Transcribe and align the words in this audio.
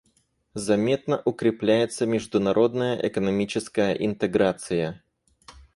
Заметно 0.55 1.21
укрепляется 1.25 2.07
международная 2.07 2.99
экономическая 3.07 3.93
интеграция. 3.93 5.03